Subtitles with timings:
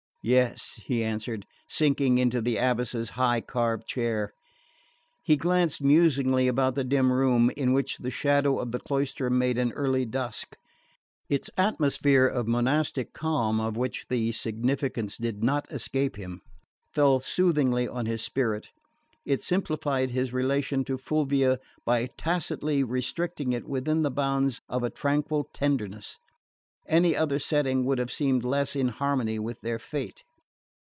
[0.23, 4.33] "Yes," he answered, sinking into the Abbess's high carved chair.
[5.23, 9.57] He glanced musingly about the dim room, in which the shadow of the cloister made
[9.57, 10.57] an early dusk.
[11.27, 16.41] Its atmosphere of monastic calm, of which the significance did not escape him,
[16.93, 18.69] fell soothingly on his spirit.
[19.25, 24.91] It simplified his relation to Fulvia by tacitly restricting it within the bounds of a
[24.91, 26.19] tranquil tenderness.
[26.87, 30.23] Any other setting would have seemed less in harmony with their fate.